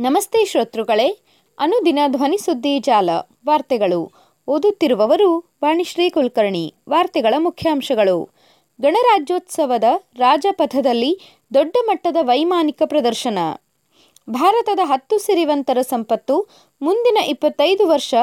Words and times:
ನಮಸ್ತೆ 0.00 0.44
ಶ್ರೋತೃಗಳೇ, 0.44 1.18
ಅನುದಿನ 1.58 1.98
ಧ್ವನಿ 2.06 2.38
ಸುದ್ದಿ 2.38 2.78
ಜಾಲ, 2.78 3.10
ವಾರ್ತೆಗಳು. 3.46 4.12
ಓದುತ್ತಿರುವವರು 4.48 5.38
ವಾಣಿಶ್ರೀ 5.64 6.10
ಕುಲಕರ್ಣಿ, 6.10 6.74
ವಾರ್ತೆಗಳ 6.88 7.34
ಮುಖ್ಯಾಂಶಗಳು. 7.38 8.30
ಗಣರಾಜ್ಯೋತ್ಸವದ 8.80 9.84
ರಾಜಪಥದಲ್ಲಿ 10.16 11.20
ದೊಡ್ಡ 11.54 11.76
ಮಟ್ಟದ 11.86 12.16
ವೈಮಾನಿಕ 12.20 12.82
ಪ್ರದರ್ಶನ. 12.86 13.38
ಭಾರತದ 14.30 14.78
ಹತ್ತು 14.82 15.18
ಸಿರಿವಂತರ 15.18 15.80
ಸಂಪತ್ತು 15.80 16.48
ಮುಂದಿನ 16.82 17.18
ಇಪ್ಪತ್ತೈದು 17.26 17.88
ವರ್ಷ 17.88 18.14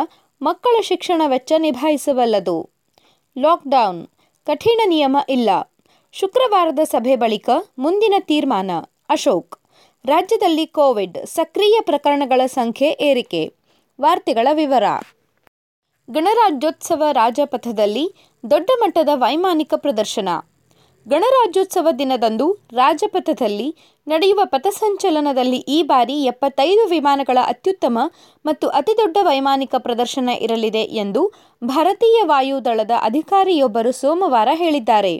ಮಕ್ಕಳ 0.42 0.82
ಶಿಕ್ಷಣ 0.82 1.22
ವೆಚ್ಚ 1.26 1.52
ನಿಭಾಯಿಸಬಲ್ಲದು. 1.58 2.70
ಲಾಕ್ಡೌನ್, 3.38 4.08
ಕಠಿಣ 4.46 4.82
ನಿಯಮ 4.86 5.18
ಇಲ್ಲ. 5.30 5.50
ಶುಕ್ರವಾರದ 6.12 6.80
ಸಭೆ 6.80 7.16
ಬಳಿಕ 7.16 7.50
ಮುಂದಿನ 7.78 8.14
ತೀರ್ಮಾನ, 8.20 8.72
ಅಶೋಕ್. 9.10 9.67
ರಾಜ್ಯದಲ್ಲಿ 10.08 10.66
ಕೋವಿಡ್ 10.66 11.26
ಸಕ್ರಿಯ 11.26 11.78
ಪ್ರಕರಣಗಳ 11.82 12.42
ಸಂಖ್ಯೆ 12.46 12.90
ಏರಿಕೆ. 13.02 13.54
ವಾರ್ತೆಗಳ 14.02 14.48
ವಿವರ. 14.54 14.84
ಗಣರಾಜ್ಯೋತ್ಸವ 16.10 17.04
ರಾಜಪಥದಲ್ಲಿ 17.12 18.04
ದೊಡ್ಡ 18.52 18.70
ಮಟ್ಟದ 18.82 19.10
ವೈಮಾನಿಕ 19.14 19.74
ಪ್ರದರ್ಶನ. 19.76 20.30
ಗಣರಾಜ್ಯೋತ್ಸವ 21.08 21.88
ದಿನದಂದು 22.00 22.48
ರಾಜಪಥದಲ್ಲಿ 22.74 23.68
ನಡೆಯುವ 24.08 24.42
ಪಥಸಂಚಲನದಲ್ಲಿ 24.46 25.58
ಈ 25.58 25.84
ಬಾರಿ 25.84 26.24
ಎಪ್ಪತ್ತೈದು 26.24 26.86
ವಿಮಾನಗಳ 26.86 27.38
ಅತ್ಯುತ್ತಮ 27.48 27.98
ಮತ್ತು 28.46 28.68
ಅತಿದೊಡ್ಡ 28.68 29.18
ವೈಮಾನಿಕ 29.22 29.76
ಪ್ರದರ್ಶನ 29.78 30.30
ಇರಲಿದೆ 30.30 30.84
ಎಂದು 30.84 31.24
ಭಾರತೀಯ 31.64 32.22
ವಾಯುದಳದ 32.26 32.92
ಅಧಿಕಾರಿಯೊಬ್ಬರು 33.02 33.92
ಸೋಮವಾರ 33.92 34.50
ಹೇಳಿದ್ದಾರೆ. 34.54 35.16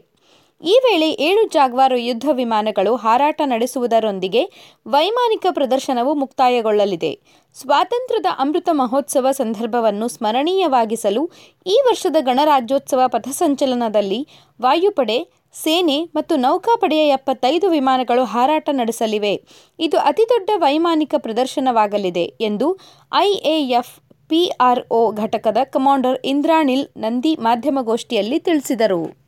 ಈ 0.62 0.80
ವೇಳೆ 0.84 1.12
ಏಳು 1.12 1.48
ಜಾಗ್ವಾರ್ 1.48 1.94
ಯುದ್ಧ 1.98 2.30
ವಿಮಾನಗಳು 2.32 2.96
ಹಾರಾಟ 2.96 3.42
ನಡೆಸುವುದರೊಂದಿಗೆ 3.46 4.50
ವೈಮಾನಿಕ 4.88 5.46
ಪ್ರದರ್ಶನವು 5.52 6.14
ಮುಕ್ತಾಯಗೊಳ್ಳಲಿದೆ. 6.14 7.20
ಸ್ವಾತಂತ್ರ್ಯದ 7.54 8.26
ಅಮೃತ 8.40 8.70
ಮಹೋತ್ಸವ 8.72 9.32
ಸಂದರ್ಭವನ್ನು 9.32 10.08
ಸ್ಮರಣೀಯವಾಗಿಸಲು 10.08 11.32
ಈ 11.68 11.82
ವರ್ಷದ 11.86 12.16
ಗಣರಾಜ್ಯೋತ್ಸವ 12.20 13.02
ಪಥಸಂಚಲನದಲ್ಲಿ 13.08 14.28
ವಾಯುಪಡೆ, 14.62 15.28
ಸೇನೆ 15.54 16.04
ಮತ್ತು 16.04 16.36
ನೌಕಾಪಡೆಯ 16.36 17.08
ಎಪ್ಪತ್ತೈದು 17.08 17.70
ವಿಮಾನಗಳು 17.70 18.24
ಹಾರಾಟ 18.24 18.70
ನಡೆಸಲಿವೆ. 18.72 19.42
ಇದು 19.80 19.98
ಅತಿದೊಡ್ಡ 19.98 20.50
ವೈಮಾನಿಕ 20.56 21.16
ಪ್ರದರ್ಶನವಾಗಲಿದೆ 21.18 22.34
ಎಂದು 22.42 22.80
ಐಎಎಫ್ 23.14 24.00
ಪಿಆರ್ಒ 24.30 25.12
ಘಟಕದ 25.12 25.58
ಕಮಾಂಡರ್ 25.64 26.20
ಇಂದ್ರಾಣಿಲ್ 26.26 26.88
ನಂದಿ 26.98 27.36
ಮಾಧ್ಯಮಗೋಷ್ಠಿಯಲ್ಲಿ 27.36 28.40
ತಿಳಿಸಿದರು. 28.40 29.27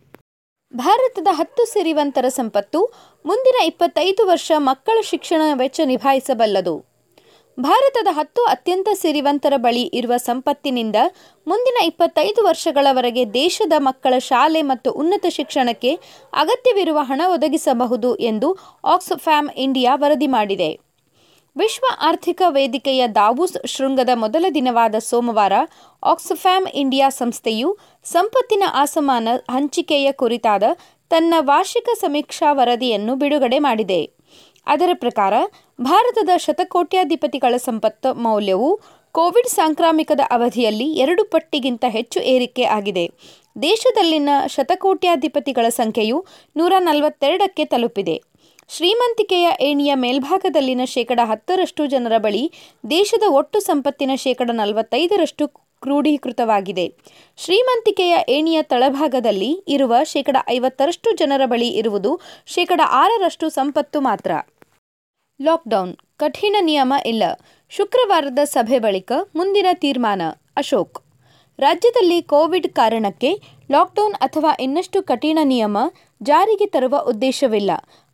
ಭಾರತದ 0.74 1.28
ಹತ್ತು 1.32 1.66
ಸಿರಿವಂತರ 1.66 2.28
ಸಂಪತ್ತು 2.28 2.80
ಮುಂದಿನ 3.26 3.56
ಇಪ್ಪತ್ತೈದು 3.66 4.28
ವರ್ಷ 4.28 4.52
ಮಕ್ಕಳ 4.58 4.98
ಶಿಕ್ಷಣ 5.02 5.42
ವೆಚ್ಚ 5.54 5.80
ನಿಭಾಯಿಸಬಲ್ಲದು. 5.86 6.74
ಭಾರತದ 7.60 8.08
ಹತ್ತು 8.12 8.44
ಅತ್ಯಂತ 8.44 8.90
ಸಿರಿವಂತರ 8.94 9.54
ಬಳಿ 9.58 9.82
ಇರುವ 9.82 10.18
ಸಂಪತ್ತಿನಿಂದ 10.18 10.96
ಮುಂದಿನ 11.48 11.78
ಇಪ್ಪತ್ತೈದು 11.86 12.44
ವರ್ಷಗಳವರೆಗೆ 12.46 13.34
ದೇಶದ 13.34 13.74
ಮಕ್ಕಳ 13.78 14.14
ಶಾಲೆ 14.20 14.62
ಮತ್ತು 14.62 14.92
ಉನ್ನತ 14.92 15.26
ಶಿಕ್ಷಣಕ್ಕೆ 15.30 16.00
ಅಗತ್ಯವಿರುವ 16.34 17.00
ಹಣ 17.02 17.22
ಒದಗಿಸಬಹುದು 17.28 18.16
ಎಂದು 18.16 18.58
ಆಕ್ಸ್ಫ್ಯಾಮ್ 18.86 19.50
ಇಂಡಿಯಾ 19.58 19.96
ವರದಿ 19.96 20.28
ಮಾಡಿದೆ. 20.28 20.89
ವಿಶ್ವ 21.60 21.86
ಆರ್ಥಿಕ 22.02 22.42
ವೇದಿಕೆಯ 22.48 23.08
ದಾವೂಸ್ 23.08 23.68
ಶೃಂಗದ 23.68 24.10
ಮೊದಲ 24.16 24.46
ದಿನವಾದ 24.54 24.96
ಸೋಮವಾರ 25.00 25.54
ಆಕ್ಸ್ಫ್ಯಾಮ್ 26.04 26.68
ಇಂಡಿಯಾ 26.74 27.08
ಸಂಸ್ಥೆಯು 27.10 27.78
ಸಂಪತ್ತಿನ 28.04 28.64
ಅಸಮಾನ 28.74 29.28
ಹಂಚಿಕೆಯ 29.50 30.12
ಕುರಿತಾದ 30.12 30.64
ತನ್ನ 31.10 31.34
ವಾರ್ಷಿಕ 31.40 31.90
ಸಮೀಕ್ಷಾ 31.94 32.52
ವರದಿಯನ್ನು 32.52 33.16
ಬಿಡುಗಡೆ 33.16 33.60
ಮಾಡಿದೆ. 33.60 34.02
ಅದರ 34.68 34.90
ಪ್ರಕಾರ, 34.94 35.34
ಭಾರತದ 35.82 36.30
ಶತಕೋಟ್ಯಾಧಿಪತಿಗಳ 36.38 37.58
ಸಂಪತ್ತು 37.58 38.14
ಮೌಲ್ಯವು 38.14 38.80
ಕೋವಿಡ್ 39.12 39.48
ಸಾಂಕ್ರಾಮಿಕದ 39.48 40.20
ಅವಧಿಯಲ್ಲಿ 40.32 40.94
ಎರಡು 40.94 41.24
ಪಟ್ಟಿಗಿಂತ 41.24 41.86
ಹೆಚ್ಚು 41.88 42.20
ಏರಿಕೆ 42.20 42.64
ಆಗಿದೆ. 42.64 43.06
ದೇಶದಲ್ಲಿನ 43.62 44.30
ಶತಕೋಟ್ಯಾಧಿಪತಿಗಳ 44.48 45.70
ಸಂಖ್ಯೆಯು 45.70 46.26
ನೂರ 46.58 46.74
ನಲವತ್ತೆರಡಕ್ಕೆ 46.80 47.66
ತಲುಪಿದೆ. 47.66 48.29
ಶ್ರೀಮಂತಿಕೆಯ 48.72 49.50
ಏಣಿಯ 49.62 49.92
ಮೇಲ್ಭಾಗದಲ್ಲಿನ 49.96 50.82
ಶೇಕಡ 50.86 51.20
ಹತ್ತರಷ್ಟು 51.24 51.86
ಜನರ 51.86 52.18
ಬಳಿ 52.18 52.52
ದೇಶದ 52.90 53.24
ಒಟ್ಟು 53.30 53.60
ಸಂಪತ್ತಿನ 53.60 54.12
ಶೇಕಡ 54.16 54.50
ನಲವತ್ತೈದರಷ್ಟು 54.54 55.48
ಕ್ರೋಢೀಕೃತವಾಗಿದೆ. 55.82 56.86
ಶ್ರೀಮಂತಿಕೆಯ 57.38 58.18
ಏಣಿಯ 58.30 58.62
ತಳಭಾಗದಲ್ಲಿ 58.62 59.52
ಇರುವ 59.68 59.96
ಶೇಕಡ 60.04 60.38
ಐವತ್ತರಷ್ಟು 60.50 61.12
ಜನರ 61.12 61.42
ಬಳಿ 61.46 61.70
ಇರುವುದು 61.70 62.20
ಶೇಕಡ 62.46 62.82
ಆರರಷ್ಟು 62.86 63.50
ಸಂಪತ್ತು 63.50 64.02
ಮಾತ್ರ. 64.02 64.32
ಲಾಕ್ಡೌನ್, 65.42 65.96
ಕಠಿಣ 66.18 66.56
ನಿಯಮ 66.62 66.94
ಇಲ್ಲ. 67.06 67.24
ಶುಕ್ರವಾರದ 67.70 68.40
ಸಭೆ 68.44 68.80
ಬಳಿಕ 68.80 69.12
ಮುಂದಿನ 69.36 69.68
ತೀರ್ಮಾನ, 69.74 70.22
ಅಶೋಕ್. 70.58 71.00
ರಾಜ್ಯದಲ್ಲಿ 71.60 72.22
ಕೋವಿಡ್ 72.22 72.68
ಕಾರಣಕ್ಕೆ 72.74 73.32
ಲಾಕ್ಡೌನ್ 73.72 74.14
ಅಥವಾ 74.14 74.52
ಇನ್ನಷ್ಟು 74.60 75.04
ಕಠಿಣ 75.04 75.40
ನಿಯಮ 75.44 75.78
ಜಾರಿಗೆ 76.24 76.66
ತರುವ 76.66 76.96
ಉದ್ದೇಶವಿಲ್ಲ. 77.08 77.72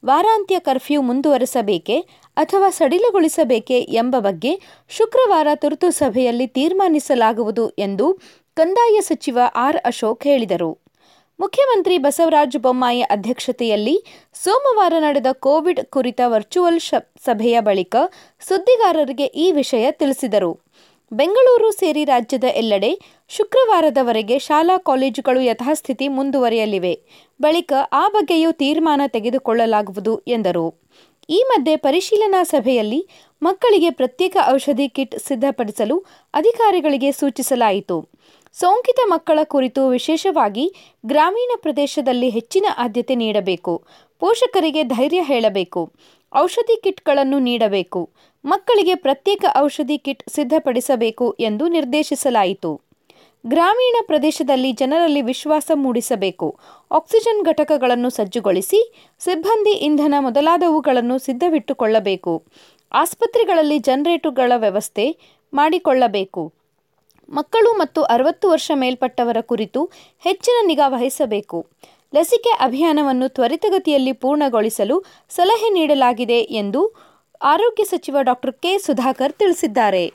ವಾರಾಂತ್ಯ 0.08 0.60
ಕರ್ಫ್ಯೂ 0.60 1.02
ಮುಂದುವರೆಸಬೇಕೇ 1.02 2.00
ಅಥವಾ 2.38 2.70
ಸಡಿಲಗೊಳಿಸಬೇಕೇ 2.70 3.80
ಎಂಬ 3.80 4.16
ಬಗ್ಗೆ 4.20 4.52
ಶುಕ್ರವಾರ 4.90 5.48
ತುರ್ತು 5.56 5.92
ಸಭೆಯಲ್ಲಿ 5.92 6.48
ತೀರ್ಮಾನಿಸಲಾಗುವುದು 6.48 7.70
ಎಂದು 7.70 8.08
ಕಂದಾಯ 8.54 9.02
ಸಚಿವ 9.02 9.40
ಆರ್ 9.56 9.78
ಅಶೋಕ್ 9.86 10.24
ಹೇಳಿದರು. 10.24 10.72
ಮುಖ್ಯಮಂತ್ರಿ 11.40 11.98
ಬಸವರಾಜ 11.98 12.56
ಬೊಮ್ಮಾಯಿ 12.60 13.02
ಅಧ್ಯಕ್ಷತೆಯಲ್ಲಿ 13.02 13.96
ಸೋಮವಾರ 14.44 14.94
ನಡೆದ 15.00 15.26
ಕೋವಿಡ್ 15.32 15.86
ಕುರಿತ 15.86 16.22
ವರ್ಚುವಲ್ 16.26 16.80
ಸಭೆಯ 17.26 17.62
ಬಳಿಕ 17.62 17.96
ಸುದ್ದಿಗಾರರಿಗೆ 18.40 19.26
ಈ 19.26 19.52
ವಿಷಯ 19.52 19.92
ತಿಳಿಸಿದರು. 19.92 20.52
ಬೆಂಗಳೂರು 21.18 21.72
ಸೇರಿ 21.72 22.04
ರಾಜ್ಯದ 22.06 22.44
ಎಲ್ಲೆಡೆ 22.44 23.00
ಶುಕ್ರವಾರದವರೆಗೆ 23.30 24.40
ಶಾಲಾ 24.40 24.78
ಕಾಲೇಜುಗಳು 24.78 25.42
ಯಥಾಸ್ಥಿತಿ 25.42 26.08
ಮುಂದುವರಿಯಲಿವೆ. 26.08 26.94
ಬಳಿಕ 27.42 27.74
ಆ 27.94 28.08
ಬಗ್ಗೆಯೂ 28.08 28.52
ತೀರ್ಮಾನ 28.52 29.02
ತೆಗೆದುಕೊಳ್ಳಲಾಗುವುದು 29.08 30.14
ಎಂದರು. 30.28 30.66
ಈ 31.30 31.44
ಮಧ್ಯೆ 31.48 31.76
ಪರಿಶೀಲನಾ 31.76 32.44
ಸಭೆಯಲ್ಲಿ 32.44 33.08
ಮಕ್ಕಳಿಗೆ 33.42 33.90
ಪ್ರತ್ಯೇಕ 33.90 34.38
ಔಷಧಿ 34.52 34.90
ಕಿಟ್ 34.90 35.20
ಸಿದ್ಧಪಡಿಸಲು 35.20 35.98
ಅಧಿಕಾರಿಗಳಿಗೆ 36.34 37.12
ಸೂಚಿಸಲಾಯಿತು. 37.12 37.98
ಸೋಂಕಿತ 38.54 39.00
ಮಕ್ಕಳ 39.06 39.40
ಕುರಿತು 39.44 39.90
ವಿಶೇಷವಾಗಿ 39.90 40.66
ಗ್ರಾಮೀಣ 41.06 41.52
ಪ್ರದೇಶದಲ್ಲಿ 41.62 42.30
ಹೆಚ್ಚಿನ 42.30 42.66
ಆದ್ಯತೆ 42.78 43.16
ನೀಡಬೇಕು. 43.16 43.84
ಪೋಷಕರಿಗೆ 44.20 44.84
ಧೈರ್ಯ 44.84 45.22
ಹೇಳಬೇಕು. 45.22 45.94
ಔಷಧಿ 46.36 46.82
ಕಿಟ್ಗಳನ್ನು 46.82 47.40
ನೀಡಬೇಕು. 47.40 48.10
ಮಕ್ಕಳಿಗೆ 48.46 48.96
ಪ್ರತ್ಯೇಕ 48.96 49.46
ಔಷಧಿ 49.58 49.98
ಕಿಟ್ 49.98 50.24
ಸಿದ್ಧಪಡಿಸಬೇಕು 50.30 51.36
ಎಂದು 51.40 51.68
ನಿರ್ದೇಶಿಸಲಾಯಿತು. 51.68 52.82
ಗ್ರಾಮೀಣ 53.46 53.96
ಪ್ರದೇಶದಲ್ಲಿ 54.08 54.72
ಜನರಲ್ಲಿ 54.72 55.22
ವಿಶ್ವಾಸ 55.22 55.72
ಮೂಡಿಸಬೇಕು. 55.76 56.56
ಆಕ್ಸಿಜನ್ 56.92 57.46
ಘಟಕಗಳನ್ನು 57.46 58.10
ಸಜ್ಜುಗೊಳಿಸಿ 58.10 58.80
ಸಿಬ್ಬಂದಿ 59.20 59.72
ಇಂಧನ 59.72 60.14
ಮೊದಲಾದವುಗಳನ್ನು 60.20 61.18
ಸಿದ್ಧವಿಟ್ಟುಕೊಳ್ಳಬೇಕು. 61.18 62.44
ಆಸ್ಪತ್ರೆಗಳಲ್ಲಿ 62.94 63.80
ಜನರೇಟುಗಳ 63.80 64.52
ವ್ಯವಸ್ಥೆ 64.56 65.18
ಮಾಡಿಕೊಳ್ಳಬೇಕು. 65.54 66.54
ಮಕ್ಕಳು 67.30 67.74
ಮತ್ತು 67.74 68.04
ಅರವತ್ತು 68.04 68.50
ವರ್ಷ 68.50 68.72
ಮೇಲ್ಪಟ್ಟವರ 68.76 69.38
ಕುರಿತು 69.42 69.90
ಹೆಚ್ಚಿನ 70.24 70.68
ನಿಗಾ 70.68 70.88
ವಹಿಸಬೇಕು. 70.88 71.66
ಲಸಿಕೆ 72.16 72.50
ಅಭಿಯಾನವನ್ನು 72.50 73.30
ತ್ವರಿತಗತಿಯಲ್ಲಿ 73.30 74.12
ಪೂರ್ಣಗೊಳಿಸಲು 74.12 75.04
ಸಲಹೆ 75.30 75.70
ನೀಡಲಾಗಿದೆ 75.70 76.40
ಎಂದು 76.42 76.82
ಆರೋಗ್ಯ 77.42 77.84
ಸಚಿವ 77.84 78.18
ಡಾಕ್ಟರ್ 78.22 78.54
ಕೆ 78.54 78.78
ಸುಧಾಕರ್ 78.78 79.34
ತಿಳಿಸಿದ್ದಾರೆ. 79.34 80.14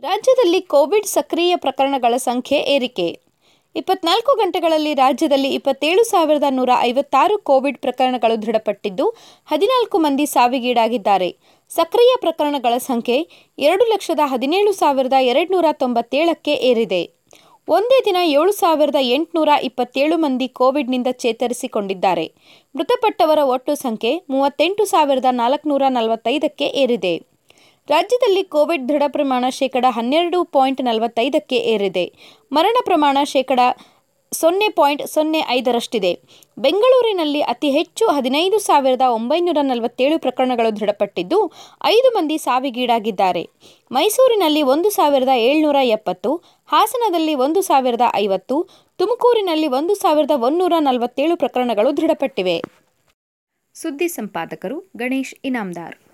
ರಾಜ್ಯದಲ್ಲಿ 0.00 0.60
ಕೋವಿಡ್ 0.60 1.06
ಸಕ್ರಿಯ 1.06 1.56
ಪ್ರಕರಣಗಳ 1.56 2.16
ಸಂಖ್ಯೆ 2.16 2.58
ಏರಿಕೆ. 2.58 3.20
ಇಪ್ಪತ್ನಾಲ್ಕು 3.76 4.36
ಗಂಟೆಗಳಲ್ಲಿ 4.36 4.94
ರಾಜ್ಯದಲ್ಲಿ 4.94 5.54
ಇಪ್ಪತ್ತೇಳು 5.54 6.02
ಸಾವಿರದ 6.04 6.44
ನೂರ 6.50 6.70
ಐವತ್ತಾರು 6.80 7.38
ಕೋವಿಡ್ 7.38 7.78
ಪ್ರಕರಣಗಳು 7.78 8.42
ದೃಢಪಟ್ಟಿದ್ದು, 8.42 9.08
ಹದಿನಾಲ್ಕು 9.46 9.98
ಮಂದಿ 9.98 10.26
ಸಾವಿಗೀಡಾಗಿದ್ದಾರೆ. 10.26 11.36
ಸಕ್ರಿಯ 11.68 12.14
ಪ್ರಕರಣಗಳ 12.20 12.78
ಸಂಖ್ಯೆ 12.78 13.28
ಎರಡು 13.58 13.84
ಲಕ್ಷದ 13.84 14.20
ಹದಿನೇಳು 14.24 14.72
ಸಾವಿರದ 14.72 15.12
ಎರಡುನೂರ 15.20 15.64
ತೊಂಬತ್ತೇಳಕ್ಕೆ 15.72 16.52
ಏರಿದೆ. 16.52 17.17
ಒಂದೇ 17.74 17.96
ದಿನ 18.04 18.18
ಏಳು 18.24 18.52
ಸಾವಿರದ 18.52 18.98
ಎಂಟುನೂರ 19.14 19.50
ಇಪ್ಪತ್ತೇಳು 19.62 20.16
ಮಂದಿ 20.16 20.46
ಕೋವಿಡ್ನಿಂದ 20.58 21.08
ಚೇತರಿಸಿಕೊಂಡಿದ್ದಾರೆ. 21.22 22.24
ಮೃತಪಟ್ಟವರ 22.74 23.40
ಒಟ್ಟು 23.54 23.72
ಸಂಖ್ಯೆ 23.74 24.12
ಮೂವತ್ತೆಂಟು 24.30 24.84
ಸಾವಿರದ 24.84 25.28
ನಾಲ್ಕುನೂರ 25.30 25.82
ನಲವತ್ತೈದಕ್ಕೆ 25.88 26.66
ಏರಿದೆ. 26.82 27.12
ರಾಜ್ಯದಲ್ಲಿ 27.88 28.42
ಕೋವಿಡ್ 28.54 28.88
ದೃಢ 28.88 29.02
ಪ್ರಮಾಣ 29.08 29.44
ಶೇಕಡ 29.50 29.84
ಹನ್ನೆರಡು 29.88 30.44
ಪಾಯಿಂಟ್ 30.44 30.82
ನಲವತ್ತೈದಕ್ಕೆ 30.82 31.58
ಏರಿದೆ. 31.74 32.06
ಮರಣ 32.52 32.76
ಪ್ರಮಾಣ 32.84 33.18
ಶೇಕಡ 33.24 33.60
ಸೊನ್ನೆ 34.32 34.68
ಪಾಯಿಂಟ್ 34.68 35.06
ಸೊನ್ನೆ 35.06 35.44
ಐದರಷ್ಟಿದೆ. 35.48 36.20
ಬೆಂಗಳೂರಿನಲ್ಲಿ 36.58 37.40
ಅತಿ 37.40 37.70
ಹೆಚ್ಚು 37.70 38.06
ಹದಿನೈದು 38.06 38.58
ಸಾವಿರದ 38.58 39.00
ಒಂಬೈನೂರ 39.00 39.56
ನಲವತ್ತೇಳು 39.62 40.18
ಪ್ರಕರಣಗಳು 40.18 40.76
ದೃಢಪಟ್ಟಿದ್ದು, 40.80 41.52
ಐದು 41.84 42.08
ಮಂದಿ 42.10 42.38
ಸಾವಿಗೀಡಾಗಿದ್ದಾರೆ. 42.38 43.48
ಮೈಸೂರಿನಲ್ಲಿ 43.92 44.62
ಒಂದು 44.62 44.90
ಸಾವಿರದ 44.90 45.28
ಏಳ್ನೂರ 45.36 45.76
ಎಪ್ಪತ್ತು, 45.82 46.36
ಹಾಸನದಲ್ಲಿ 46.66 47.34
ಒಂದು 47.34 47.62
ಸಾವಿರದ 47.62 48.00
ಐವತ್ತು, 48.14 48.68
ತುಮಕೂರಿನಲ್ಲಿ 48.96 49.66
ಒಂದು 49.66 49.94
ಸಾವಿರದ 49.94 50.30
ಒನ್ನೂರ 50.36 50.72
ನಲವತ್ತೇಳು 50.78 51.36
ಪ್ರಕರಣಗಳು 51.36 51.96
ದೃಢಪಟ್ಟಿವೆ. 51.96 52.62
ಸುದ್ದಿ 53.74 54.08
ಸಂಪಾದಕರು 54.08 54.80
ಗಣೇಶ್ 54.96 55.34
ಇನಾಮ್ದಾರ್. 55.44 56.07